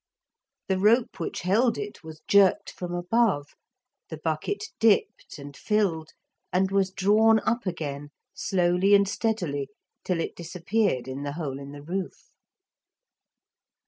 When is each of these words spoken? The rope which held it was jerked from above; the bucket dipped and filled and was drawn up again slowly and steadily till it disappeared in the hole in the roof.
The 0.67 0.79
rope 0.79 1.19
which 1.19 1.41
held 1.41 1.77
it 1.77 2.03
was 2.03 2.23
jerked 2.27 2.71
from 2.71 2.91
above; 2.95 3.49
the 4.09 4.17
bucket 4.17 4.63
dipped 4.79 5.37
and 5.37 5.55
filled 5.55 6.09
and 6.51 6.71
was 6.71 6.89
drawn 6.89 7.39
up 7.41 7.67
again 7.67 8.09
slowly 8.33 8.95
and 8.95 9.07
steadily 9.07 9.69
till 10.03 10.19
it 10.19 10.35
disappeared 10.35 11.07
in 11.07 11.21
the 11.21 11.33
hole 11.33 11.59
in 11.59 11.71
the 11.71 11.83
roof. 11.83 12.31